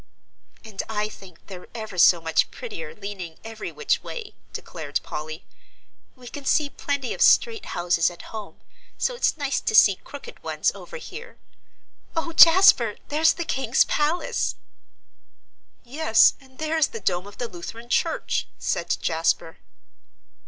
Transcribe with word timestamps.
"And 0.65 0.81
I 0.89 1.09
think 1.09 1.45
they're 1.45 1.67
ever 1.75 1.99
so 1.99 2.19
much 2.19 2.49
prettier 2.49 2.95
leaning 2.95 3.37
every 3.43 3.71
which 3.71 4.01
way," 4.01 4.33
declared 4.51 4.99
Polly. 5.03 5.45
"We 6.15 6.27
can 6.27 6.43
see 6.43 6.71
plenty 6.71 7.13
of 7.13 7.21
straight 7.21 7.65
houses 7.77 8.09
at 8.09 8.33
home, 8.33 8.61
so 8.97 9.13
it's 9.13 9.37
nice 9.37 9.59
to 9.61 9.75
see 9.75 9.97
crooked 9.97 10.41
ones 10.41 10.71
over 10.73 10.97
here. 10.97 11.37
Oh, 12.15 12.33
Jasper, 12.33 12.95
there's 13.09 13.33
the 13.33 13.45
King's 13.45 13.83
palace!" 13.85 14.55
"Yes 15.83 16.33
and 16.41 16.57
there 16.57 16.79
is 16.79 16.87
the 16.87 16.99
dome 16.99 17.27
of 17.27 17.37
the 17.37 17.47
Lutheran 17.47 17.87
Church," 17.87 18.47
said 18.57 18.97
Jasper. 19.03 19.59